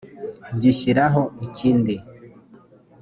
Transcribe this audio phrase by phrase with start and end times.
[0.61, 1.95] gishyiraho ikindi